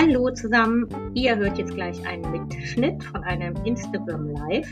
[0.00, 4.70] Hallo zusammen, ihr hört jetzt gleich einen Mitschnitt von einem Instagram Live.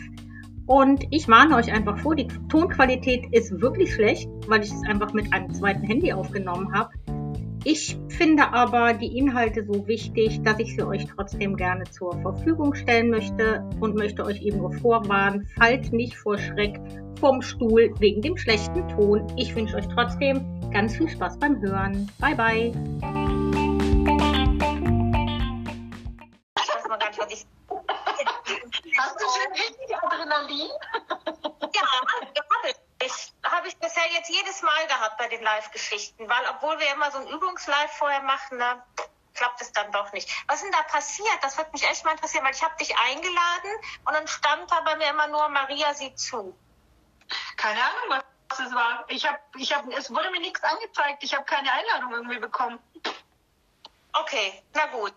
[0.65, 5.13] Und ich warne euch einfach vor, die Tonqualität ist wirklich schlecht, weil ich es einfach
[5.13, 6.95] mit einem zweiten Handy aufgenommen habe.
[7.65, 12.75] Ich finde aber die Inhalte so wichtig, dass ich sie euch trotzdem gerne zur Verfügung
[12.75, 16.81] stellen möchte und möchte euch eben nur vorwarnen, fallt nicht vor Schreck
[17.21, 19.27] vom Stuhl wegen dem schlechten Ton.
[19.37, 20.41] Ich wünsche euch trotzdem
[20.73, 22.09] ganz viel Spaß beim Hören.
[22.19, 23.28] Bye bye.
[34.79, 38.83] Mal gehabt bei den Live-Geschichten, weil obwohl wir immer so ein Übungslive vorher machen, ne,
[39.35, 40.31] klappt es dann doch nicht.
[40.47, 41.39] Was ist denn da passiert?
[41.43, 43.71] Das wird mich echt mal interessieren, weil ich habe dich eingeladen
[44.05, 46.57] und dann stand da bei mir immer nur Maria sieht zu.
[47.57, 49.05] Keine Ahnung, was es war.
[49.09, 51.25] Ich hab, ich hab, es wurde mir nichts angezeigt.
[51.25, 52.79] Ich habe keine Einladung irgendwie bekommen.
[54.13, 55.13] Okay, na gut.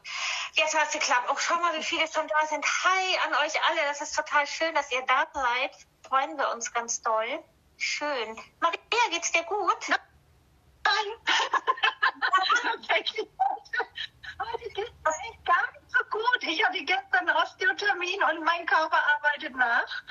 [0.53, 1.29] Jetzt hat es geklappt.
[1.31, 2.65] Oh, schau mal, wie viele schon da sind.
[2.65, 3.81] Hi an euch alle.
[3.87, 5.71] Das ist total schön, dass ihr da seid.
[6.07, 7.43] Freuen wir uns ganz doll.
[7.83, 8.39] Schön.
[8.59, 8.79] Maria,
[9.09, 9.89] geht's dir gut?
[9.89, 11.07] Nein.
[12.61, 13.27] Tatsächlich.
[14.39, 16.37] Heute geht's mir echt gar nicht so gut.
[16.41, 20.03] Ich hatte gestern Osteotermin und mein Körper arbeitet nach.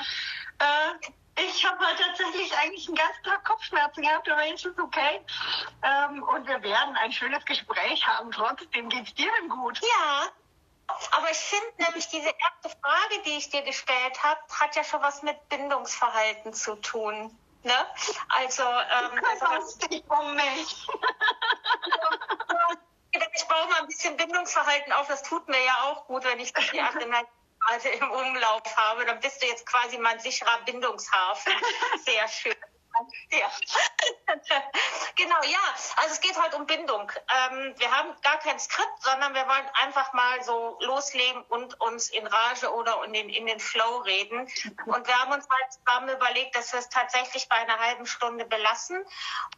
[0.59, 5.25] Äh, ich habe halt tatsächlich eigentlich einen ganzen Tag Kopfschmerzen gehabt, aber jetzt ist okay.
[5.83, 8.33] Ähm, und wir werden ein schönes Gespräch haben.
[8.33, 9.81] Trotzdem geht's dir denn gut?
[9.81, 10.27] Ja.
[11.13, 15.01] Aber ich finde nämlich diese erste Frage, die ich dir gestellt habe, hat ja schon
[15.03, 17.39] was mit Bindungsverhalten zu tun.
[17.63, 17.87] Ne?
[18.29, 20.89] Also, ähm, also das dich um mich.
[23.35, 25.09] ich baue mal ein bisschen Bindungsverhalten auf.
[25.09, 27.27] Das tut mir ja auch gut, wenn ich die Adrenalin
[27.67, 31.53] also im Umlauf habe, dann bist du jetzt quasi mein sicherer Bindungshafen.
[32.05, 32.57] Sehr schön.
[33.31, 33.51] Ja.
[35.17, 35.59] genau, ja.
[35.97, 37.11] Also es geht heute um Bindung.
[37.11, 42.11] Ähm, wir haben gar kein Skript, sondern wir wollen einfach mal so loslegen und uns
[42.11, 44.41] in Rage oder in den, in den Flow reden.
[44.87, 48.45] Und wir haben uns halt zusammen überlegt, dass wir es tatsächlich bei einer halben Stunde
[48.45, 49.05] belassen.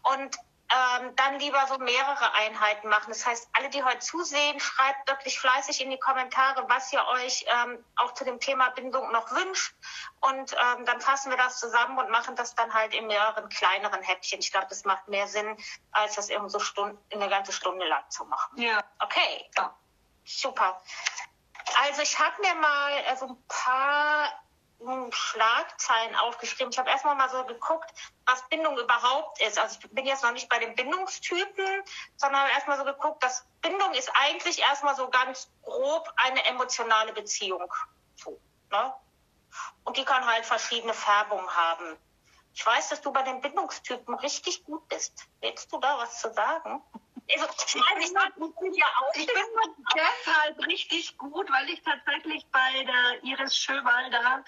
[0.02, 0.36] Und
[0.72, 3.08] ähm, dann lieber so mehrere Einheiten machen.
[3.08, 7.44] Das heißt, alle, die heute zusehen, schreibt wirklich fleißig in die Kommentare, was ihr euch
[7.48, 9.74] ähm, auch zu dem Thema Bindung noch wünscht.
[10.20, 14.02] Und ähm, dann fassen wir das zusammen und machen das dann halt in mehreren kleineren
[14.02, 14.40] Häppchen.
[14.40, 15.56] Ich glaube, das macht mehr Sinn,
[15.90, 18.60] als das eben so Stunden, eine ganze Stunde lang zu machen.
[18.60, 18.82] Ja.
[18.98, 19.74] Okay, ja.
[20.24, 20.82] super.
[21.82, 24.41] Also ich habe mir mal so ein paar
[25.12, 26.72] Schlagzeilen aufgeschrieben.
[26.72, 27.90] Ich habe erstmal mal so geguckt,
[28.26, 29.58] was Bindung überhaupt ist.
[29.58, 31.82] Also ich bin jetzt noch nicht bei den Bindungstypen,
[32.16, 37.72] sondern erstmal so geguckt, dass Bindung ist eigentlich erstmal so ganz grob eine emotionale Beziehung.
[38.16, 38.94] So, ne?
[39.84, 41.98] Und die kann halt verschiedene Färbungen haben.
[42.54, 45.26] Ich weiß, dass du bei den Bindungstypen richtig gut bist.
[45.40, 46.82] Willst du da was zu sagen?
[47.26, 47.38] Ich,
[47.74, 49.34] meine, ich, bin, ja auch ich bin
[49.94, 54.44] deshalb richtig gut, weil ich tatsächlich bei der Iris Schöwalder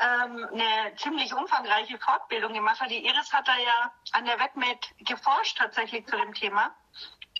[0.00, 2.90] ähm, eine ziemlich umfangreiche Fortbildung gemacht habe.
[2.90, 6.74] Die Iris hat da ja an der WebMed geforscht tatsächlich zu dem Thema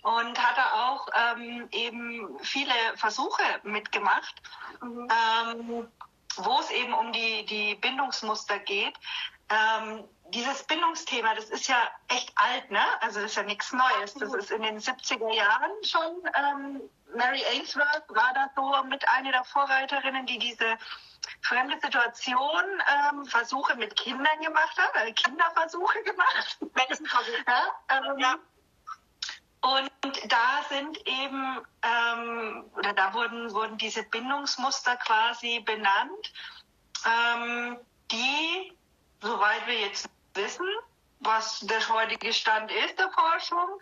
[0.03, 4.35] und hat da auch ähm, eben viele Versuche mitgemacht.
[4.81, 5.07] Mhm.
[5.09, 5.91] Ähm,
[6.37, 8.95] wo es eben um die, die Bindungsmuster geht.
[9.49, 12.83] Ähm, dieses Bindungsthema, das ist ja echt alt, ne?
[13.01, 14.13] Also das ist ja nichts Neues.
[14.15, 16.23] Das ist in den 70er Jahren schon.
[16.35, 16.81] Ähm,
[17.15, 20.77] Mary Ainsworth war da so mit einer der Vorreiterinnen, die diese
[21.41, 22.63] fremde Situation
[23.11, 26.57] ähm, Versuche mit Kindern gemacht hat, also Kinderversuche gemacht.
[27.47, 28.35] ja, ähm, ja.
[29.61, 29.91] Und
[30.27, 36.33] da sind eben, ähm, oder da wurden, wurden diese Bindungsmuster quasi benannt,
[37.05, 37.77] ähm,
[38.11, 38.73] die,
[39.21, 40.67] soweit wir jetzt wissen,
[41.19, 43.79] was der heutige Stand ist der Forschung,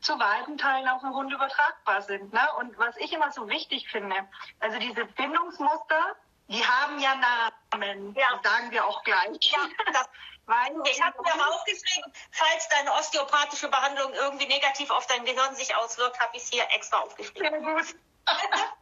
[0.00, 2.32] zu weiten Teilen auf den Hund übertragbar sind.
[2.32, 2.48] Ne?
[2.58, 4.16] Und was ich immer so wichtig finde,
[4.58, 6.16] also diese Bindungsmuster,
[6.48, 8.26] die haben ja Namen, ja.
[8.32, 9.52] das sagen wir auch gleich.
[9.52, 9.58] Ja,
[9.92, 10.08] das,
[10.84, 16.18] ich habe mir aufgeschrieben, falls deine osteopathische Behandlung irgendwie negativ auf dein Gehirn sich auswirkt,
[16.18, 17.50] habe ich es hier extra aufgeschrieben.
[17.50, 17.94] Sehr gut.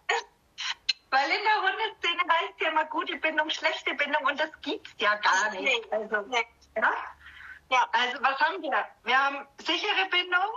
[1.10, 5.14] Weil in der Hundeszene heißt ja immer gute Bindung, schlechte Bindung und das gibt's ja
[5.16, 5.90] gar nicht.
[5.93, 6.25] Also.
[6.80, 6.92] Ja?
[7.70, 7.88] ja.
[7.92, 8.86] also was haben wir?
[9.04, 10.50] Wir haben sichere Bindung,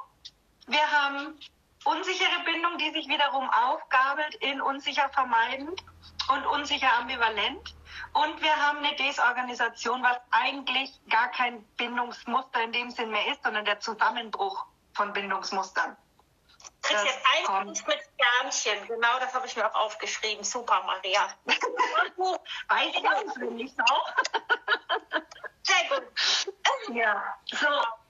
[0.68, 1.40] wir haben
[1.86, 5.84] unsichere Bindung, die sich wiederum aufgabelt in unsicher vermeidend
[6.30, 7.76] und unsicher ambivalent.
[8.14, 13.44] Und wir haben eine Desorganisation, was eigentlich gar kein Bindungsmuster in dem Sinn mehr ist,
[13.44, 15.98] sondern der Zusammenbruch von Bindungsmustern.
[16.82, 17.88] Du kriegst jetzt ein kommt.
[17.88, 18.88] mit Sternchen.
[18.88, 20.44] Genau das habe ich mir auch aufgeschrieben.
[20.44, 21.28] Super, Maria.
[22.68, 24.06] Weiß ich auch.
[26.94, 27.68] Ja, so.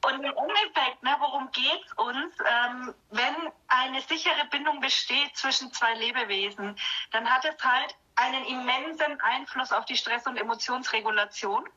[0.07, 2.35] und im Endeffekt, ne, worum geht's uns?
[2.45, 6.77] Ähm, wenn eine sichere Bindung besteht zwischen zwei Lebewesen,
[7.11, 11.67] dann hat es halt einen immensen Einfluss auf die Stress- und Emotionsregulation.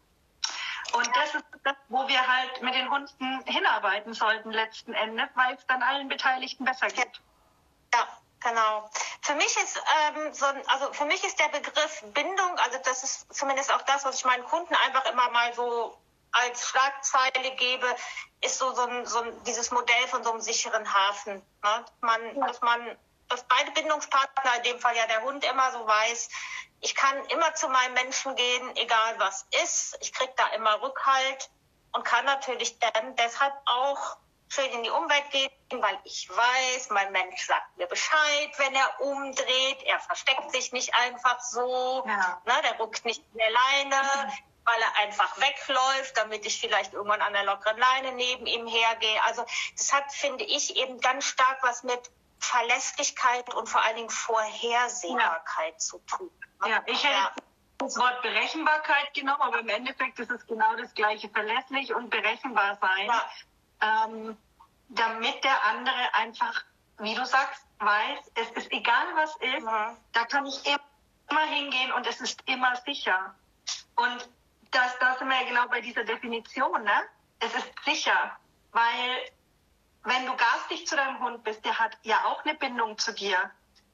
[0.92, 5.54] Und das ist das, wo wir halt mit den Hunden hinarbeiten sollten letzten Endes, weil
[5.54, 7.20] es dann allen Beteiligten besser geht.
[7.92, 8.06] Ja,
[8.40, 8.90] genau.
[9.22, 13.34] Für mich ist ähm, so, also für mich ist der Begriff Bindung, also das ist
[13.34, 15.98] zumindest auch das, was ich meinen Kunden einfach immer mal so
[16.34, 17.86] als Schlagzeile gebe,
[18.40, 21.34] ist so, so, ein, so ein, dieses Modell von so einem sicheren Hafen.
[21.62, 21.84] Ne?
[22.00, 22.40] Man.
[22.40, 22.98] Dass man,
[23.28, 26.28] dass beide Bindungspartner, in dem Fall ja der Hund, immer so weiß,
[26.80, 29.96] ich kann immer zu meinem Menschen gehen, egal was ist.
[30.00, 31.50] Ich kriege da immer Rückhalt
[31.92, 37.10] und kann natürlich dann deshalb auch schön in die Umwelt gehen, weil ich weiß, mein
[37.12, 39.82] Mensch sagt mir Bescheid, wenn er umdreht.
[39.84, 42.04] Er versteckt sich nicht einfach so.
[42.06, 42.42] Ja.
[42.44, 44.32] Ne, der ruckt nicht in der Leine.
[44.64, 49.22] Weil er einfach wegläuft, damit ich vielleicht irgendwann an der lockeren Leine neben ihm hergehe.
[49.24, 49.44] Also
[49.76, 55.74] das hat, finde ich, eben ganz stark was mit Verlässlichkeit und vor allen Dingen Vorhersehbarkeit
[55.74, 55.78] ja.
[55.78, 56.30] zu tun.
[56.66, 57.32] Ja, ich hätte ja.
[57.78, 62.78] das Wort Berechenbarkeit genommen, aber im Endeffekt ist es genau das gleiche, verlässlich und berechenbar
[62.80, 64.04] sein, ja.
[64.04, 64.36] ähm,
[64.88, 66.64] damit der andere einfach,
[66.98, 69.66] wie du sagst, weiß, es ist egal was ist,
[70.12, 73.34] da kann ich immer hingehen und es ist immer sicher.
[73.96, 74.28] Und
[74.74, 77.02] das, da sind wir ja genau bei dieser Definition, ne?
[77.40, 78.36] Es ist sicher,
[78.72, 79.30] weil
[80.04, 83.36] wenn du garstig zu deinem Hund bist, der hat ja auch eine Bindung zu dir,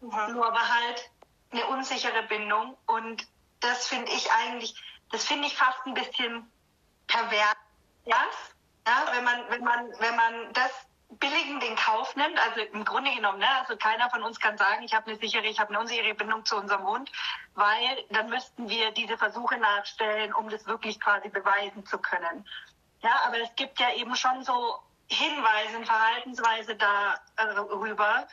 [0.00, 0.32] mhm.
[0.32, 1.10] nur aber halt
[1.52, 3.26] eine unsichere Bindung und
[3.60, 4.74] das finde ich eigentlich,
[5.10, 6.50] das finde ich fast ein bisschen
[7.06, 7.56] pervers,
[8.04, 8.24] ja?
[8.86, 10.70] ja, wenn man, wenn man, wenn man das
[11.18, 14.82] billigen den Kauf nimmt, also im Grunde genommen, ne, also keiner von uns kann sagen,
[14.84, 17.10] ich habe eine sichere, ich habe eine unsichere Bindung zu unserem Hund,
[17.54, 22.46] weil dann müssten wir diese Versuche nachstellen, um das wirklich quasi beweisen zu können.
[23.02, 24.78] Ja, aber es gibt ja eben schon so
[25.08, 28.28] Hinweise, Verhaltensweise darüber,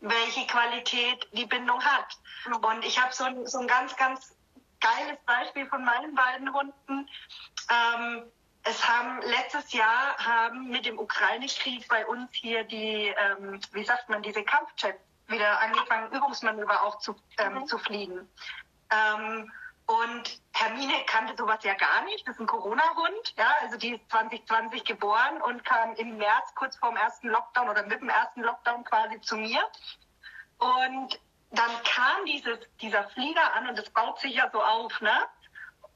[0.00, 2.16] welche Qualität die Bindung hat.
[2.62, 4.34] Und ich habe so ein, so ein ganz, ganz
[4.80, 7.08] geiles Beispiel von meinen beiden Hunden.
[7.68, 8.32] Ähm,
[8.64, 14.08] es haben letztes Jahr haben mit dem Ukraine-Krieg bei uns hier die, ähm, wie sagt
[14.08, 17.66] man, diese Kampfjets wieder angefangen, Übungsmanöver auch zu, ähm, mhm.
[17.66, 18.28] zu fliegen.
[18.90, 19.50] Ähm,
[19.86, 22.26] und Hermine kannte sowas ja gar nicht.
[22.26, 23.34] Das ist ein Corona-Hund.
[23.36, 27.68] Ja, also die ist 2020 geboren und kam im März kurz vor dem ersten Lockdown
[27.68, 29.60] oder mit dem ersten Lockdown quasi zu mir.
[30.58, 31.20] Und
[31.50, 35.26] dann kam dieses, dieser Flieger an und das baut sich ja so auf, ne?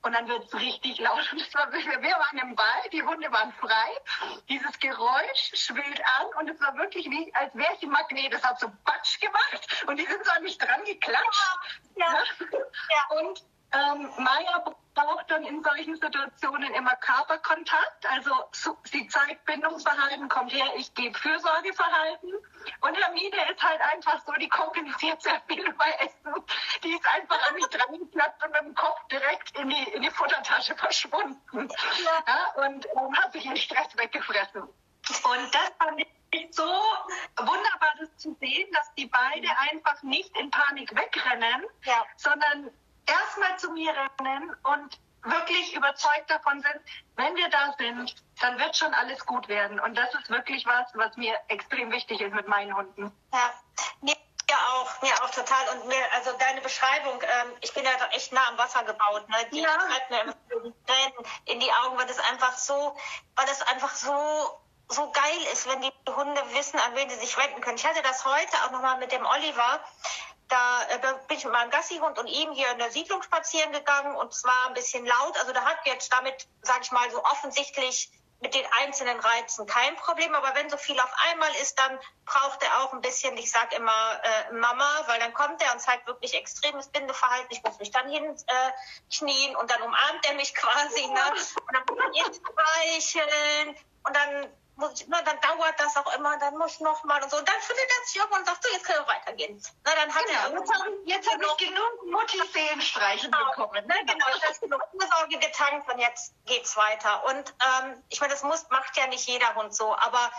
[0.03, 1.33] Und dann wird es richtig laut.
[1.33, 4.39] Und es war, wir waren im Wald, die Hunde waren frei.
[4.49, 8.33] Dieses Geräusch schwillt an und es war wirklich wie, als wäre es ein Magnet.
[8.33, 11.59] Es hat so Batsch gemacht und die sind so an mich dran geklatscht.
[11.97, 12.07] Ja.
[12.07, 12.25] ja.
[12.49, 13.19] ja.
[13.19, 14.65] Und ähm, Maya
[14.95, 18.07] braucht dann in solchen Situationen immer Körperkontakt.
[18.11, 22.33] Also so, sie zeigt Bindungsverhalten, kommt her, ich gebe Fürsorgeverhalten.
[22.81, 26.43] Und Hermine ist halt einfach so, die kompensiert sehr viel bei Essen.
[26.83, 30.03] Die ist einfach an mich dran geplatzt und mit dem Kopf direkt in die, in
[30.03, 31.39] die Futtertasche verschwunden.
[31.53, 32.25] Ja.
[32.27, 34.63] ja und ähm, hat sich den Stress weggefressen.
[34.63, 36.09] Und das fand ich
[36.51, 36.65] so
[37.37, 42.05] wunderbar, das zu sehen, dass die beide einfach nicht in Panik wegrennen, ja.
[42.17, 42.71] sondern
[43.07, 46.81] erstmal zu mir rennen und wirklich überzeugt davon sind,
[47.17, 49.81] wenn wir da sind, dann wird schon alles gut werden.
[49.81, 53.13] Und das ist wirklich was, was mir extrem wichtig ist mit meinen Hunden.
[53.33, 53.53] Ja,
[54.03, 54.15] mir
[54.77, 55.69] auch, mir auch total.
[55.75, 59.37] Und mir, also deine Beschreibung, ähm, ich bin ja echt nah am Wasser gebaut, ne?
[59.53, 59.69] Die ja.
[59.69, 60.35] treibt mir
[60.87, 62.97] Tränen in die Augen, weil das einfach so,
[63.35, 67.37] weil das einfach so so geil ist, wenn die Hunde wissen, an wen sie sich
[67.37, 67.77] wenden können.
[67.77, 69.81] Ich hatte das heute auch nochmal mit dem Oliver.
[70.49, 73.73] Da, äh, da bin ich mit meinem Gassihund und ihm hier in der Siedlung spazieren
[73.73, 75.39] gegangen und zwar ein bisschen laut.
[75.41, 78.11] Also da hat jetzt damit, sag ich mal, so offensichtlich
[78.41, 82.63] mit den einzelnen Reizen kein Problem, aber wenn so viel auf einmal ist, dann braucht
[82.63, 86.07] er auch ein bisschen, ich sag immer äh, Mama, weil dann kommt er und zeigt
[86.07, 87.49] wirklich extremes Bindeverhalten.
[87.51, 91.21] Ich muss mich dann hinknien äh, und dann umarmt er mich quasi ne?
[91.67, 96.57] und dann muss man ihn streicheln und dann na, dann dauert das auch immer, dann
[96.59, 97.39] muss ich noch mal und so.
[97.39, 99.63] Und dann findet er sich irgendwann und sagt, so, jetzt können wir weitergehen.
[99.85, 103.87] Na, dann hat genau, er jetzt habe jetzt hab ich genug Mutti-Seelenstreichen genau, bekommen.
[103.87, 103.95] Ne?
[104.07, 107.25] Genau, ich habe genug Ursorge getankt und jetzt geht's weiter.
[107.25, 110.31] Und ähm, ich meine, das muss, macht ja nicht jeder Hund so, aber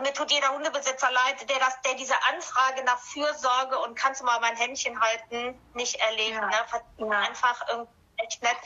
[0.00, 4.24] mir tut jeder Hundebesitzer leid, der das, der diese Anfrage nach Fürsorge und kannst du
[4.24, 6.36] mal mein Händchen halten, nicht erlebt.
[6.36, 6.46] Ja.
[6.46, 7.10] Ne?
[7.10, 7.18] Ja.
[7.18, 8.56] Einfach irgendwie echt nett.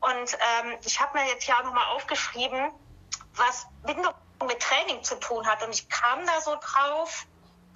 [0.00, 2.72] Und ähm, ich habe mir jetzt ja nochmal aufgeschrieben,
[3.34, 4.14] was Bindung
[4.46, 5.62] mit Training zu tun hat.
[5.62, 7.26] Und ich kam da so drauf,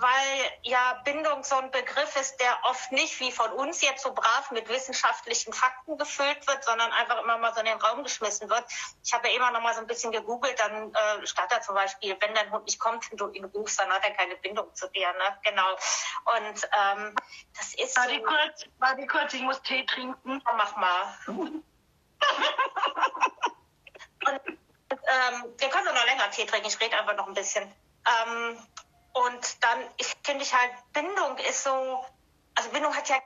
[0.03, 4.13] weil ja Bindung so ein Begriff ist, der oft nicht wie von uns jetzt so
[4.13, 8.51] brav mit wissenschaftlichen Fakten gefüllt wird, sondern einfach immer mal so in den Raum geschmissen
[8.51, 8.65] wird.
[9.05, 11.77] Ich habe ja immer noch mal so ein bisschen gegoogelt, dann äh, stand da zum
[11.77, 14.75] Beispiel, wenn dein Hund nicht kommt und du ihn rufst, dann hat er keine Bindung
[14.75, 15.13] zu dir.
[15.13, 15.39] Ne?
[15.45, 15.71] Genau.
[15.71, 17.15] Und ähm,
[17.57, 17.97] das ist.
[17.97, 20.43] Warte so, kurz, warte kurz, ich muss Tee trinken.
[20.45, 21.17] Mach mal.
[24.27, 24.59] und,
[24.93, 27.65] ähm, wir können noch länger Tee trinken, ich rede einfach noch ein bisschen.
[27.65, 28.59] Ähm,
[29.13, 29.79] und dann
[30.23, 32.05] finde ich halt, Bindung ist so,
[32.55, 33.17] also Bindung hat ja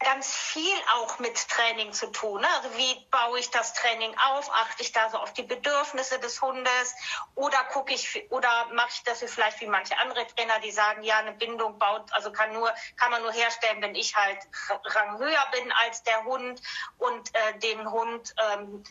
[0.00, 2.40] ganz viel auch mit Training zu tun.
[2.40, 2.48] Ne?
[2.56, 4.50] Also wie baue ich das Training auf?
[4.50, 6.94] Achte ich da so auf die Bedürfnisse des Hundes?
[7.34, 11.18] Oder gucke ich oder mache ich das vielleicht wie manche andere Trainer, die sagen, ja,
[11.18, 14.38] eine Bindung baut, also kann nur, kann man nur herstellen, wenn ich halt
[14.84, 16.62] Rang höher bin als der Hund
[16.96, 18.82] und äh, den Hund ähm,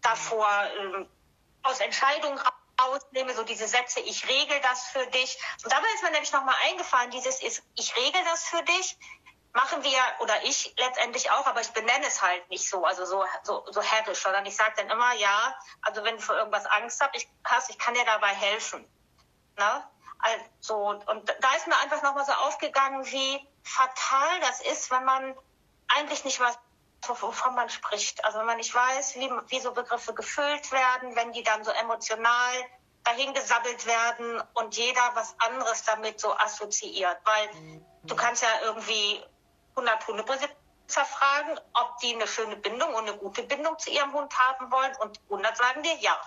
[0.00, 1.04] davor äh,
[1.64, 2.40] aus Entscheidungen
[2.76, 5.38] ausnehme, so diese Sätze, ich regel das für dich.
[5.62, 8.98] Und dabei ist mir nämlich nochmal eingefallen, dieses ist, ich regel das für dich,
[9.52, 13.24] machen wir, oder ich letztendlich auch, aber ich benenne es halt nicht so, also so,
[13.44, 17.00] so, so herrisch, sondern ich sage dann immer, ja, also wenn du für irgendwas Angst
[17.00, 18.84] hast, ich, hast, ich kann dir dabei helfen.
[19.56, 19.88] Ne?
[20.18, 25.36] Also, und da ist mir einfach nochmal so aufgegangen, wie fatal das ist, wenn man
[25.88, 26.58] eigentlich nicht was
[27.08, 28.24] wovon man spricht.
[28.24, 31.70] Also wenn man nicht weiß, wie, wie so Begriffe gefüllt werden, wenn die dann so
[31.70, 32.52] emotional
[33.04, 37.18] dahingesabbelt werden und jeder was anderes damit so assoziiert.
[37.24, 37.84] Weil mhm.
[38.04, 39.22] du kannst ja irgendwie
[39.76, 44.36] 100 Hundebesitzer fragen, ob die eine schöne Bindung und eine gute Bindung zu ihrem Hund
[44.38, 46.18] haben wollen und 100 sagen dir ja.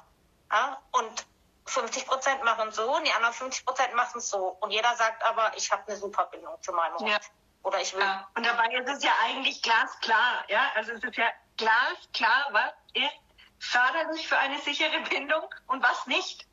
[0.52, 0.82] ja?
[0.92, 1.26] Und
[1.66, 4.58] 50 Prozent machen so und die anderen 50 Prozent machen so.
[4.60, 7.10] Und jeder sagt aber, ich habe eine super Bindung zu meinem Hund.
[7.10, 7.20] Ja.
[7.68, 8.00] Oder ich will.
[8.00, 8.26] Ja.
[8.34, 10.72] Und dabei ist es ja eigentlich glasklar, ja.
[10.76, 13.12] Also es ist ja glasklar, was ist
[13.60, 16.48] förderlich für eine sichere Bindung und was nicht.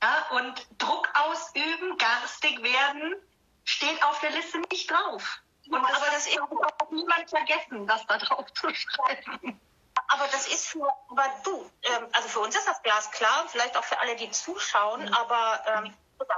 [0.00, 3.16] Ja, und Druck ausüben, garstig werden,
[3.64, 5.40] steht auf der Liste nicht drauf.
[5.68, 9.60] Und das aber das ist auch niemand vergessen, das da drauf zu schreiben.
[10.06, 13.84] Aber das ist für, aber du, ähm, also für uns ist das glasklar, vielleicht auch
[13.84, 15.14] für alle, die zuschauen, mhm.
[15.14, 15.94] aber ähm,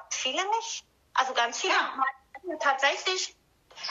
[0.09, 0.87] viele nicht.
[1.13, 2.57] Also ganz viele ja.
[2.59, 3.37] tatsächlich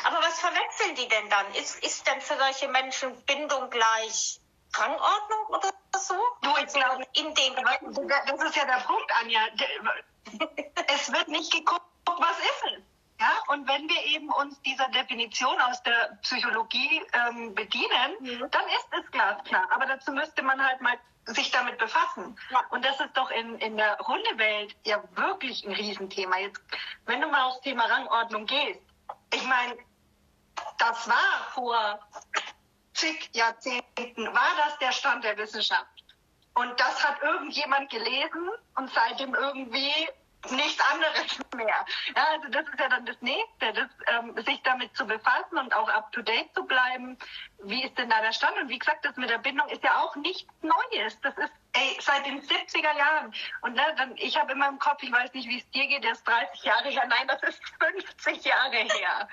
[0.03, 1.53] aber was verwechseln die denn dann?
[1.55, 4.39] Ist, ist denn für solche Menschen Bindung gleich
[4.75, 6.15] Rangordnung oder so?
[6.41, 9.41] Du, ich also glaube, in den das ist ja der Punkt, Anja.
[10.87, 12.83] es wird nicht geguckt, was ist es?
[13.19, 18.51] Ja, und wenn wir eben uns dieser Definition aus der Psychologie ähm, bedienen, mhm.
[18.51, 19.65] dann ist es glasklar.
[19.71, 22.37] Aber dazu müsste man halt mal sich damit befassen.
[22.49, 22.63] Ja.
[22.71, 26.37] Und das ist doch in, in der Hundewelt ja wirklich ein Riesenthema.
[26.39, 26.61] Jetzt,
[27.05, 28.81] wenn du mal aufs Thema Rangordnung gehst,
[29.33, 29.77] ich meine,
[30.77, 31.99] das war vor
[32.93, 35.87] zig Jahrzehnten, war das der Stand der Wissenschaft.
[36.55, 39.91] Und das hat irgendjemand gelesen und seitdem irgendwie
[40.51, 41.85] nichts anderes mehr.
[42.15, 45.73] Ja, also das ist ja dann das Nächste, das, ähm, sich damit zu befassen und
[45.73, 47.17] auch up-to-date zu bleiben.
[47.63, 48.57] Wie ist denn da der Stand?
[48.57, 51.19] Und wie gesagt, das mit der Bindung ist ja auch nichts Neues.
[51.21, 53.33] Das ist ey, seit den 70er Jahren.
[53.61, 56.03] Und ne, dann, ich habe immer im Kopf, ich weiß nicht, wie es dir geht,
[56.03, 57.05] der ist 30 Jahre her.
[57.07, 59.27] Nein, das ist 50 Jahre her.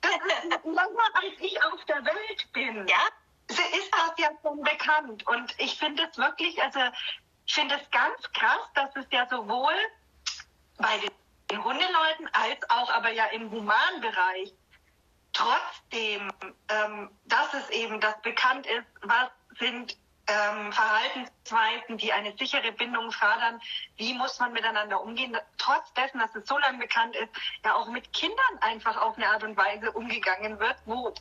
[0.00, 2.86] Das ist länger, als ich auf der Welt bin.
[2.86, 2.98] Ja?
[3.48, 5.26] Ist das ja schon bekannt.
[5.26, 6.80] Und ich finde es wirklich, also
[7.46, 9.74] ich finde es ganz krass, dass es ja sowohl
[10.78, 11.00] bei
[11.50, 14.54] den Hundeleuten als auch aber ja im Humanbereich
[15.32, 16.30] trotzdem,
[16.68, 19.96] ähm, dass es eben das bekannt ist, was sind
[20.28, 23.60] ähm, Verhaltensweisen, die eine sichere Bindung fördern.
[23.96, 25.36] Wie muss man miteinander umgehen?
[25.58, 27.30] Trotz dessen, dass es so lange bekannt ist,
[27.64, 31.12] ja auch mit Kindern einfach auf eine Art und Weise umgegangen wird, wo,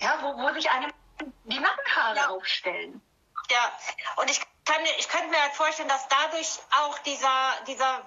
[0.00, 0.92] ja, wo, wo sich einem
[1.44, 2.28] die Nackenhaare ja.
[2.28, 3.00] aufstellen.
[3.50, 3.72] Ja,
[4.16, 8.02] und ich kann, ich könnte mir halt vorstellen, dass dadurch auch dieser, dieser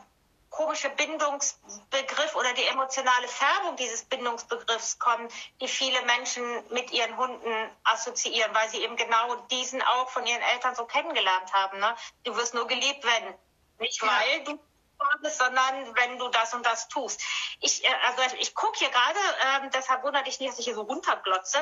[0.49, 5.27] komische Bindungsbegriff oder die emotionale Färbung dieses Bindungsbegriffs kommen,
[5.59, 10.41] die viele Menschen mit ihren Hunden assoziieren, weil sie eben genau diesen auch von ihren
[10.41, 11.79] Eltern so kennengelernt haben.
[11.79, 11.95] Ne?
[12.23, 13.35] Du wirst nur geliebt, wenn.
[13.79, 14.57] Nicht weil du
[15.21, 17.21] bist, sondern wenn du das und das tust.
[17.61, 19.19] Ich, äh, also ich gucke hier gerade,
[19.63, 21.57] ähm, deshalb wundert dich nicht, dass ich hier so runterglotze.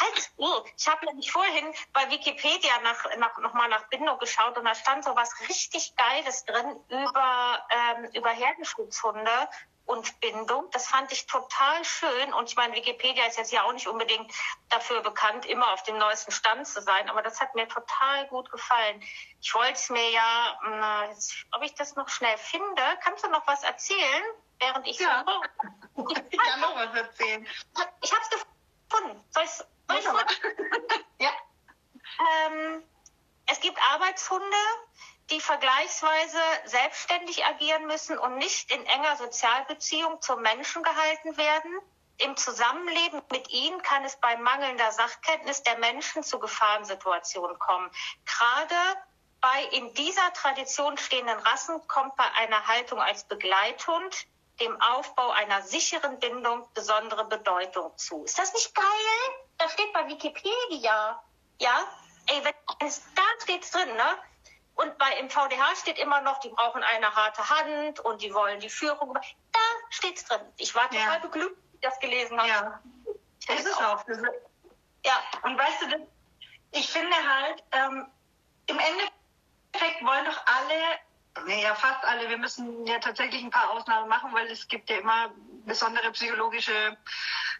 [0.00, 0.30] Halt,
[0.76, 5.04] ich habe nämlich vorhin bei Wikipedia nach, nach, nochmal nach Bindung geschaut und da stand
[5.04, 9.48] so was richtig Geiles drin über, ähm, über Herdenschutzhunde
[9.86, 10.70] und Bindung.
[10.70, 12.32] Das fand ich total schön.
[12.34, 14.32] Und ich meine, Wikipedia ist jetzt ja auch nicht unbedingt
[14.70, 17.08] dafür bekannt, immer auf dem neuesten Stand zu sein.
[17.10, 19.02] Aber das hat mir total gut gefallen.
[19.40, 22.82] Ich wollte es mir ja, na, jetzt, ob ich das noch schnell finde.
[23.02, 24.24] Kannst du noch was erzählen,
[24.58, 25.24] während ich ja.
[25.26, 26.04] so.
[26.30, 27.46] ich kann noch was erzählen.
[28.02, 28.30] Ich habe es
[28.88, 29.24] gefunden.
[29.30, 30.04] Soll, ich
[31.18, 31.30] ja.
[32.46, 32.82] Ähm,
[33.46, 34.56] es gibt Arbeitshunde,
[35.30, 41.78] die vergleichsweise selbstständig agieren müssen und nicht in enger Sozialbeziehung zum Menschen gehalten werden.
[42.18, 47.90] Im Zusammenleben mit ihnen kann es bei mangelnder Sachkenntnis der Menschen zu Gefahrensituationen kommen.
[48.24, 48.74] Gerade
[49.40, 54.26] bei in dieser Tradition stehenden Rassen kommt bei einer Haltung als Begleithund
[54.60, 58.24] dem Aufbau einer sicheren Bindung besondere Bedeutung zu.
[58.24, 58.84] Ist das nicht geil?
[59.58, 61.22] Das steht bei Wikipedia.
[61.58, 61.84] Ja?
[62.26, 64.18] Ey, wenn es, da steht's drin, ne?
[64.74, 68.58] Und bei im VDH steht immer noch, die brauchen eine harte Hand und die wollen
[68.60, 69.14] die Führung.
[69.14, 70.40] Da steht's drin.
[70.56, 71.18] Ich war total ja.
[71.18, 72.48] beglückt, dass ich das gelesen habe.
[72.48, 72.80] Ja.
[73.46, 74.04] Das ist auch.
[75.04, 75.22] Ja.
[75.42, 76.08] Und weißt du,
[76.72, 78.06] ich finde halt, ähm,
[78.66, 80.98] im Endeffekt wollen doch alle
[81.46, 82.28] naja, fast alle.
[82.28, 85.30] Wir müssen ja tatsächlich ein paar Ausnahmen machen, weil es gibt ja immer
[85.66, 86.96] besondere psychologische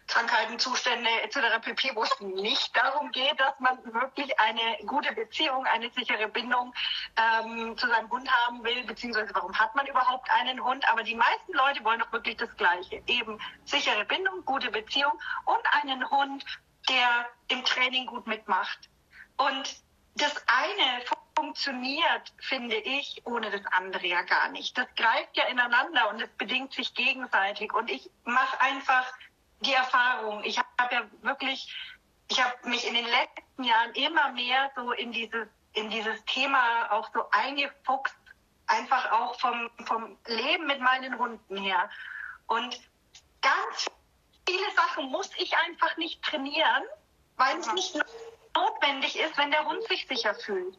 [0.07, 1.59] Krankheiten, Zustände etc.
[1.61, 6.73] pp, wo es nicht darum geht, dass man wirklich eine gute Beziehung, eine sichere Bindung
[7.17, 10.87] ähm, zu seinem Hund haben will, beziehungsweise warum hat man überhaupt einen Hund?
[10.89, 13.01] Aber die meisten Leute wollen doch wirklich das Gleiche.
[13.07, 15.13] Eben sichere Bindung, gute Beziehung
[15.45, 16.45] und einen Hund,
[16.87, 18.89] der im Training gut mitmacht.
[19.37, 19.81] Und
[20.15, 21.03] das eine
[21.35, 24.77] funktioniert, finde ich, ohne das andere ja gar nicht.
[24.77, 27.73] Das greift ja ineinander und es bedingt sich gegenseitig.
[27.73, 29.05] Und ich mache einfach
[29.65, 30.43] die Erfahrung.
[30.43, 31.73] Ich habe ja wirklich,
[32.29, 36.91] ich habe mich in den letzten Jahren immer mehr so in dieses, in dieses Thema
[36.91, 38.15] auch so eingefuchst,
[38.67, 41.89] einfach auch vom, vom Leben mit meinen Hunden her.
[42.47, 42.79] Und
[43.41, 43.89] ganz
[44.47, 46.83] viele Sachen muss ich einfach nicht trainieren,
[47.37, 47.95] weil es nicht
[48.55, 50.77] notwendig ist, wenn der Hund sich sicher fühlt.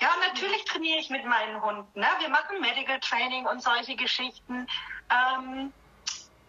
[0.00, 2.00] Ja, natürlich trainiere ich mit meinen Hunden.
[2.00, 2.08] Ne?
[2.18, 4.66] Wir machen Medical Training und solche Geschichten.
[5.10, 5.72] Ähm,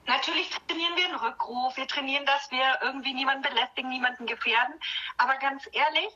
[0.05, 1.77] natürlich trainieren wir einen Rückruf.
[1.77, 4.75] Wir trainieren, dass wir irgendwie niemanden belästigen, niemanden gefährden.
[5.17, 6.09] Aber ganz ehrlich,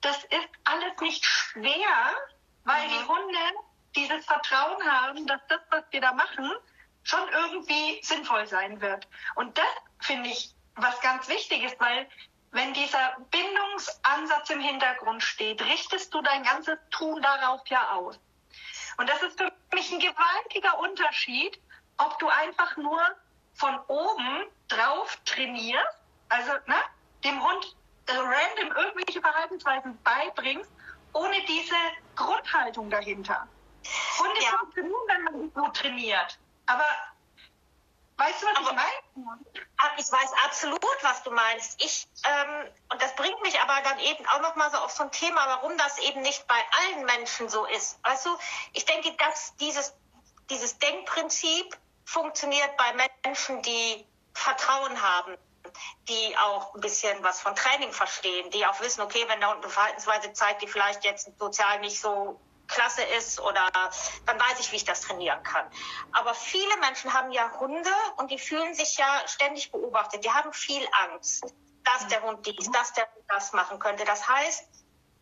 [0.00, 2.12] das ist alles nicht schwer,
[2.64, 2.90] weil mhm.
[2.90, 3.38] die Hunde
[3.96, 6.52] dieses Vertrauen haben, dass das, was wir da machen,
[7.02, 9.08] schon irgendwie sinnvoll sein wird.
[9.34, 9.66] Und das
[10.00, 12.08] finde ich was ganz wichtig ist, weil
[12.50, 18.18] wenn dieser Bindungsansatz im Hintergrund steht, richtest du dein ganzes Tun darauf ja aus.
[18.96, 21.60] Und das ist für mich ein gewaltiger Unterschied,
[21.98, 23.00] ob du einfach nur
[23.54, 26.76] von oben drauf trainierst, also ne,
[27.24, 30.70] dem Hund äh, random irgendwelche Verhaltensweisen beibringst,
[31.12, 31.76] ohne diese
[32.16, 33.46] Grundhaltung dahinter.
[34.18, 34.50] Hunde ja.
[34.58, 36.38] funktionieren, wenn man gut trainiert.
[36.66, 36.84] Aber
[38.18, 39.38] Weißt du, was aber, ich meine?
[39.96, 41.80] Ich weiß absolut, was du meinst.
[41.80, 45.12] Ich, ähm, und das bringt mich aber dann eben auch nochmal so auf so ein
[45.12, 48.00] Thema, warum das eben nicht bei allen Menschen so ist.
[48.04, 48.36] Weißt du,
[48.72, 49.94] ich denke, dass dieses,
[50.50, 55.36] dieses Denkprinzip funktioniert bei Menschen, die Vertrauen haben,
[56.08, 59.68] die auch ein bisschen was von Training verstehen, die auch wissen, okay, wenn da eine
[59.68, 63.70] Verhaltensweise zeigt, die vielleicht jetzt sozial nicht so klasse ist oder
[64.24, 65.66] dann weiß ich, wie ich das trainieren kann.
[66.12, 70.24] Aber viele Menschen haben ja Hunde und die fühlen sich ja ständig beobachtet.
[70.24, 71.44] Die haben viel Angst,
[71.84, 74.04] dass der Hund dies, dass der Hund das machen könnte.
[74.06, 74.64] Das heißt,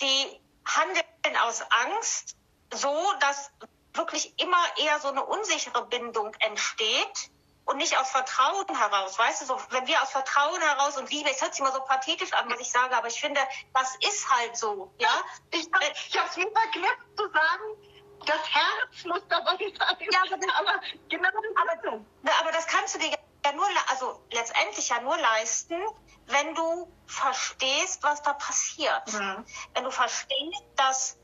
[0.00, 2.36] die handeln aus Angst
[2.72, 3.50] so, dass
[3.96, 7.30] wirklich immer eher so eine unsichere Bindung entsteht
[7.64, 9.18] und nicht aus Vertrauen heraus.
[9.18, 11.80] Weißt du, so, wenn wir aus Vertrauen heraus und Liebe, es hört sich immer so
[11.80, 13.40] pathetisch an, was ich sage, aber ich finde,
[13.74, 15.10] das ist halt so, ja.
[15.50, 15.66] Ich,
[16.08, 19.96] ich habe es mir verknüpft zu sagen, das Herz muss dabei sein.
[20.10, 20.22] Ja,
[20.58, 23.10] aber, genau das aber, aber das kannst du dir
[23.44, 25.80] ja nur, also letztendlich ja nur leisten,
[26.26, 29.12] wenn du verstehst, was da passiert.
[29.12, 29.44] Mhm.
[29.74, 31.18] Wenn du verstehst, dass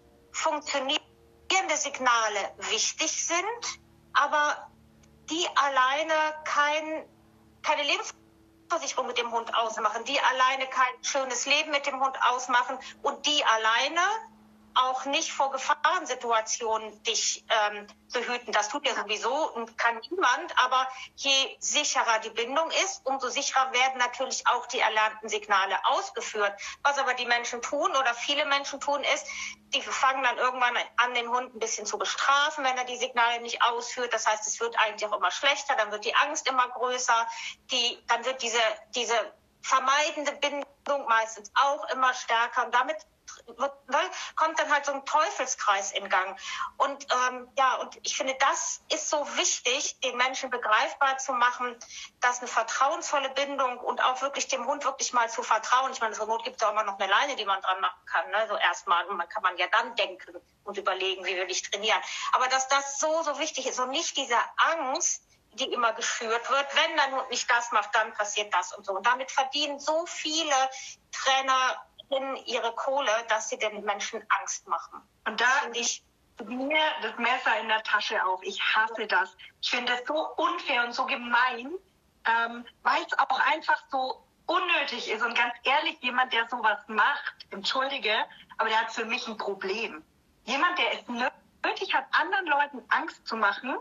[1.52, 3.80] funktionierende Signale wichtig sind,
[4.14, 4.70] aber
[5.30, 7.04] die alleine kein,
[7.62, 12.78] keine Lebensversicherung mit dem Hund ausmachen, die alleine kein schönes Leben mit dem Hund ausmachen
[13.02, 14.00] und die alleine
[14.74, 18.52] auch nicht vor Gefahrensituationen dich ähm, behüten.
[18.52, 20.52] Das tut ja sowieso und kann niemand.
[20.64, 26.52] Aber je sicherer die Bindung ist, umso sicherer werden natürlich auch die erlernten Signale ausgeführt.
[26.82, 29.26] Was aber die Menschen tun oder viele Menschen tun, ist,
[29.74, 33.40] die fangen dann irgendwann an, den Hund ein bisschen zu bestrafen, wenn er die Signale
[33.40, 34.12] nicht ausführt.
[34.12, 37.26] Das heißt, es wird eigentlich auch immer schlechter, dann wird die Angst immer größer,
[37.70, 38.60] die, dann wird diese,
[38.94, 39.14] diese
[39.62, 42.66] vermeidende Bindung meistens auch immer stärker.
[42.66, 42.96] Und damit
[44.36, 46.38] kommt dann halt so ein Teufelskreis in Gang.
[46.76, 51.76] Und ähm, ja, und ich finde, das ist so wichtig, den Menschen begreifbar zu machen,
[52.20, 55.92] dass eine vertrauensvolle Bindung und auch wirklich dem Hund wirklich mal zu vertrauen.
[55.92, 58.04] Ich meine, zur Not gibt es auch immer noch eine Leine, die man dran machen
[58.06, 58.30] kann.
[58.30, 58.46] Ne?
[58.48, 62.00] So erstmal, man kann man ja dann denken und überlegen, wie will ich trainieren.
[62.32, 65.22] Aber dass das so, so wichtig ist und nicht diese Angst,
[65.54, 66.66] die immer geschürt wird.
[66.74, 68.92] Wenn der Hund nicht das macht, dann passiert das und so.
[68.92, 70.54] Und damit verdienen so viele
[71.12, 71.86] Trainer
[72.46, 75.00] ihre Kohle, dass sie den Menschen Angst machen.
[75.24, 76.02] Und da, ich,
[76.44, 78.42] mir das Messer in der Tasche auf.
[78.42, 79.36] Ich hasse das.
[79.60, 81.72] Ich finde es so unfair und so gemein,
[82.24, 85.22] ähm, weil es auch einfach so unnötig ist.
[85.22, 88.14] Und ganz ehrlich, jemand, der sowas macht, entschuldige,
[88.58, 90.02] aber der hat für mich ein Problem.
[90.44, 93.76] Jemand, der es nötig hat, anderen Leuten Angst zu machen,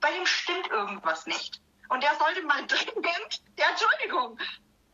[0.00, 1.60] bei dem stimmt irgendwas nicht.
[1.88, 4.38] Und der sollte mal dringend, ja, Entschuldigung,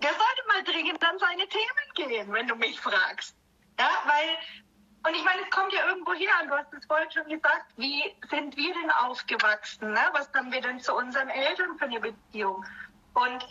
[0.02, 3.36] der sollte mal dringend an seine Themen gehen, wenn du mich fragst.
[3.78, 4.36] Ja, weil,
[5.06, 7.66] und ich meine, es kommt ja irgendwo her, und du hast es vorhin schon gesagt,
[7.76, 9.92] wie sind wir denn aufgewachsen?
[9.92, 10.00] Ne?
[10.12, 12.64] Was haben wir denn zu unseren Eltern für eine Beziehung?
[13.14, 13.46] Und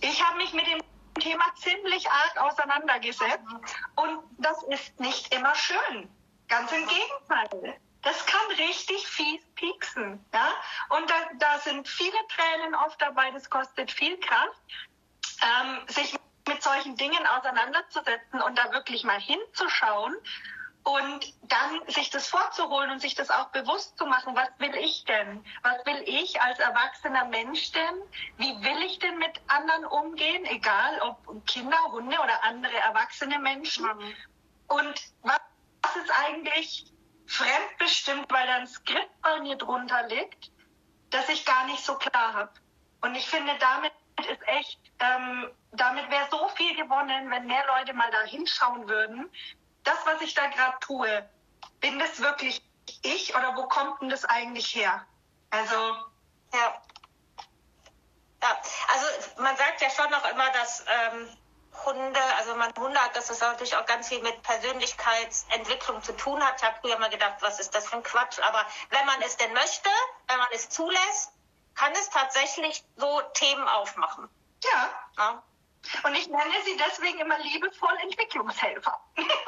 [0.00, 0.80] ich habe mich mit dem
[1.20, 3.44] Thema ziemlich arg auseinandergesetzt
[3.96, 6.08] und das ist nicht immer schön.
[6.48, 7.80] Ganz im Gegenteil.
[8.02, 10.22] Das kann richtig fies pieksen.
[10.34, 10.48] Ja?
[10.90, 14.60] Und da, da sind viele Tränen oft dabei, das kostet viel Kraft,
[15.40, 16.14] ähm, sich
[16.46, 20.14] mit solchen Dingen auseinanderzusetzen und da wirklich mal hinzuschauen
[20.84, 25.04] und dann sich das vorzuholen und sich das auch bewusst zu machen, was will ich
[25.04, 25.44] denn?
[25.62, 28.02] Was will ich als erwachsener Mensch denn?
[28.36, 30.44] Wie will ich denn mit anderen umgehen?
[30.44, 33.86] Egal ob Kinder, Hunde oder andere erwachsene Menschen.
[33.86, 34.14] Mhm.
[34.68, 36.92] Und was ist eigentlich
[37.26, 40.50] fremdbestimmt, weil da ein Skript bei mir drunter liegt,
[41.08, 42.52] das ich gar nicht so klar habe.
[43.00, 47.92] Und ich finde, damit ist echt, ähm, damit wäre so viel gewonnen, wenn mehr Leute
[47.94, 49.30] mal da hinschauen würden,
[49.82, 51.28] das, was ich da gerade tue,
[51.80, 52.62] bin das wirklich
[53.02, 55.06] ich oder wo kommt denn das eigentlich her?
[55.50, 55.76] Also,
[56.52, 56.82] ja.
[58.42, 58.60] Ja,
[58.92, 59.06] also
[59.40, 61.36] man sagt ja schon noch immer, dass ähm,
[61.84, 66.42] Hunde, also man Hunde hat, dass das natürlich auch ganz viel mit Persönlichkeitsentwicklung zu tun
[66.42, 66.56] hat.
[66.58, 68.38] Ich habe früher mal gedacht, was ist das für ein Quatsch?
[68.40, 69.88] Aber wenn man es denn möchte,
[70.28, 71.32] wenn man es zulässt,
[71.74, 74.28] kann es tatsächlich so Themen aufmachen.
[74.62, 74.90] Ja.
[75.18, 75.42] ja.
[76.02, 79.00] Und ich nenne sie deswegen immer liebevoll Entwicklungshelfer.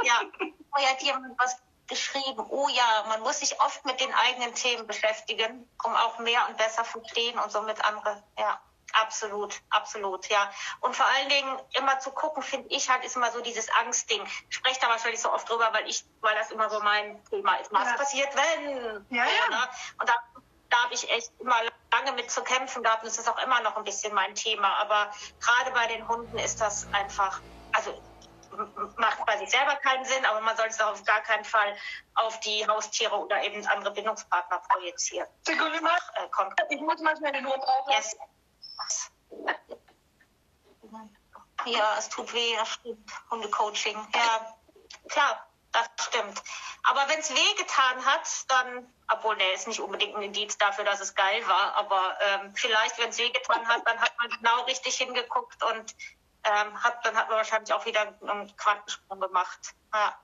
[0.02, 2.44] Ja, oh ja, die haben was geschrieben.
[2.50, 6.56] Oh ja, man muss sich oft mit den eigenen Themen beschäftigen, um auch mehr und
[6.58, 8.22] besser verstehen und somit andere.
[8.38, 8.60] Ja,
[8.92, 10.50] absolut, absolut, ja.
[10.80, 14.22] Und vor allen Dingen immer zu gucken, finde ich halt, ist immer so dieses Angstding.
[14.50, 17.54] Ich spreche da wahrscheinlich so oft drüber, weil ich, weil das immer so mein Thema
[17.56, 17.72] ist.
[17.72, 17.96] Was ja.
[17.96, 19.06] passiert, wenn?
[19.10, 19.70] Ja, ja.
[19.98, 20.14] Und da
[20.70, 21.56] da habe ich echt immer
[21.92, 24.68] lange mit zu kämpfen gehabt und es ist auch immer noch ein bisschen mein Thema.
[24.80, 27.40] Aber gerade bei den Hunden ist das einfach,
[27.72, 28.00] also
[28.96, 31.76] macht bei sich selber keinen Sinn, aber man sollte es auch auf gar keinen Fall
[32.14, 35.28] auf die Haustiere oder eben andere Bindungspartner projizieren.
[35.42, 35.98] Sekunde mal.
[36.14, 37.88] Äh, ich muss mal schnell den Hund auf.
[37.90, 38.16] Yes.
[41.66, 43.10] Ja, es tut weh, das stimmt.
[43.30, 43.96] Hundecoaching.
[44.14, 44.54] Ja,
[45.08, 45.46] klar,
[45.76, 46.42] das stimmt.
[46.84, 50.84] Aber wenn es weh getan hat, dann obwohl, der ist nicht unbedingt ein Indiz dafür,
[50.84, 54.62] dass es geil war, aber ähm, vielleicht, wenn es wehgetan hat, dann hat man genau
[54.64, 55.94] richtig hingeguckt und
[56.44, 59.74] ähm, hat, dann hat man wahrscheinlich auch wieder einen Quantensprung gemacht.
[59.92, 60.18] Ja.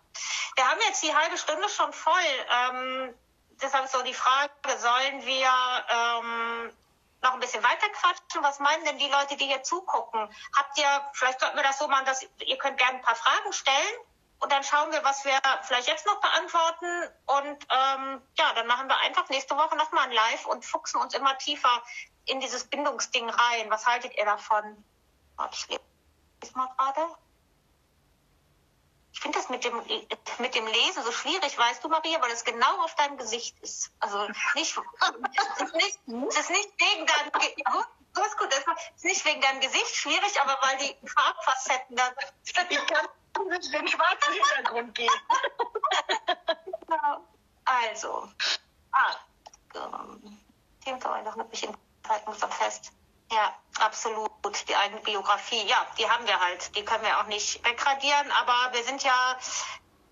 [0.56, 2.12] Wir haben jetzt die halbe Stunde schon voll.
[2.50, 3.14] Ähm,
[3.62, 5.50] deshalb ist so die Frage, sollen wir
[5.88, 6.76] ähm,
[7.22, 8.42] noch ein bisschen weiter quatschen?
[8.42, 10.28] Was meinen denn die Leute, die hier zugucken?
[10.56, 13.52] Habt ihr, vielleicht sollten wir das so machen, dass ihr könnt gerne ein paar Fragen
[13.52, 13.94] stellen
[14.42, 16.86] und dann schauen wir, was wir vielleicht jetzt noch beantworten.
[17.26, 21.14] Und ähm, ja, dann machen wir einfach nächste Woche nochmal ein Live und fuchsen uns
[21.14, 21.82] immer tiefer
[22.24, 23.70] in dieses Bindungsding rein.
[23.70, 24.84] Was haltet ihr davon?
[25.36, 27.06] Warte, ich lese mal gerade.
[29.12, 29.76] Ich finde das mit dem,
[30.38, 33.92] mit dem Lesen so schwierig, weißt du, Maria, weil es genau auf deinem Gesicht ist.
[34.00, 38.58] Also nicht, es ist nicht, es ist nicht wegen deinem, gut, es
[38.96, 42.10] ist nicht wegen deinem Gesicht schwierig, aber weil die Farbfacetten da,
[42.42, 42.66] ich kann
[43.34, 45.14] den schwarzen Hintergrund geben.
[46.86, 47.26] genau.
[47.64, 48.28] Also,
[48.90, 49.14] ah,
[49.76, 50.40] ähm,
[50.84, 51.76] Themenverweis noch wirklich in
[52.08, 52.92] halten wir fest.
[53.30, 54.30] Ja, absolut.
[54.68, 56.74] Die eigene Biografie, ja, die haben wir halt.
[56.76, 59.38] Die können wir auch nicht wegradieren, aber wir sind ja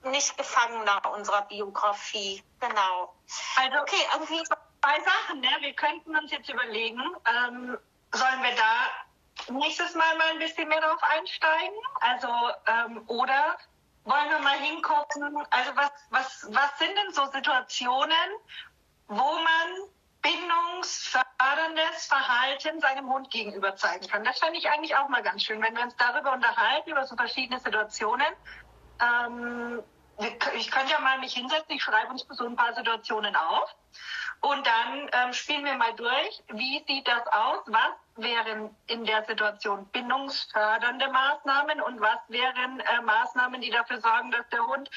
[0.04, 2.42] nicht Gefangener unserer Biografie.
[2.60, 3.14] Genau.
[3.56, 5.50] Also, okay, irgendwie zwei Sachen, ne?
[5.60, 7.78] Wir könnten uns jetzt überlegen, ähm,
[8.12, 8.90] sollen wir da
[9.48, 11.76] nächstes Mal mal ein bisschen mehr drauf einsteigen?
[12.00, 12.28] Also,
[12.66, 13.56] ähm, oder
[14.04, 18.14] wollen wir mal hingucken, also was, was, was sind denn so Situationen,
[19.08, 19.90] wo man
[20.22, 24.24] bindungsförderndes Verhalten seinem Hund gegenüber zeigen kann?
[24.24, 27.16] Das fände ich eigentlich auch mal ganz schön, wenn wir uns darüber unterhalten, über so
[27.16, 28.26] verschiedene Situationen.
[29.00, 29.82] Ähm,
[30.54, 33.74] ich könnte ja mal mich hinsetzen, ich schreibe uns so ein paar Situationen auf
[34.40, 39.24] und dann ähm, spielen wir mal durch, wie sieht das aus, was wären in der
[39.24, 44.90] Situation bindungsfördernde Maßnahmen und was wären äh, Maßnahmen, die dafür sorgen, dass der Hund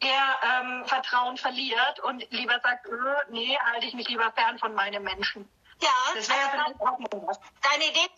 [0.00, 4.74] eher ähm, Vertrauen verliert und lieber sagt, öh, nee, halte ich mich lieber fern von
[4.74, 5.48] meinem Menschen.
[5.80, 8.10] Ja, das wäre also auch Deine Idee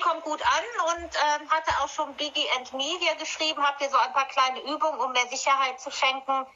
[0.00, 3.90] kommt gut an und ähm, hatte auch schon Biggie and Me hier geschrieben, habt ihr
[3.90, 6.46] so ein paar kleine Übungen, um mehr Sicherheit zu schenken.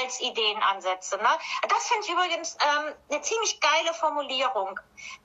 [0.00, 1.16] Als Ideenansätze.
[1.18, 1.28] Ne?
[1.68, 4.78] Das finde ich übrigens ähm, eine ziemlich geile Formulierung,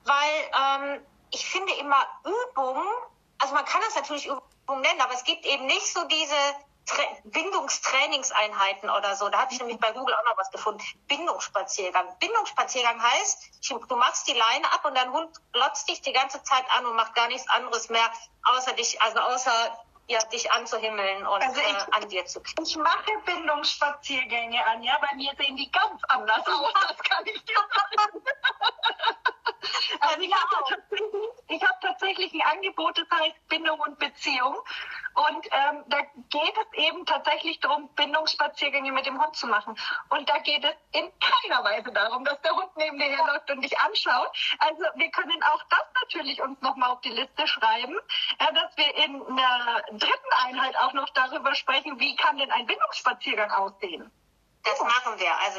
[0.04, 2.82] weil ähm, ich finde immer Übung,
[3.38, 6.36] also man kann das natürlich Übung nennen, aber es gibt eben nicht so diese
[6.84, 9.28] Tra Bindungstrainingseinheiten oder so.
[9.28, 10.82] Da habe ich nämlich bei Google auch noch was gefunden.
[11.06, 12.06] Bindungsspaziergang.
[12.18, 16.64] Bindungsspaziergang heißt, du machst die Leine ab und dein Hund glotzt dich die ganze Zeit
[16.76, 18.10] an und macht gar nichts anderes mehr,
[18.42, 22.62] außer dich, also außer ja, dich anzuhimmeln und also ich, äh, an dir zu kriegen.
[22.62, 24.98] Ich mache Bindungsspaziergänge, Anja.
[25.00, 26.72] Bei mir sehen die ganz anders aus.
[26.88, 28.22] Das kann ich dir sagen.
[30.00, 31.12] Also ich habe tatsächlich,
[31.48, 34.56] ich hab tatsächlich ein Angebot, das heißt Bindung und Beziehung.
[35.14, 39.78] Und ähm, da geht es eben tatsächlich darum, Bindungsspaziergänge mit dem Hund zu machen.
[40.08, 43.60] Und da geht es in keiner Weise darum, dass der Hund neben dir herläuft und
[43.62, 44.30] dich anschaut.
[44.58, 47.98] Also wir können auch das natürlich uns nochmal auf die Liste schreiben,
[48.40, 52.66] ja, dass wir in einer dritten Einheit auch noch darüber sprechen, wie kann denn ein
[52.66, 54.10] Bindungsspaziergang aussehen.
[54.64, 55.38] Das machen wir.
[55.40, 55.50] Also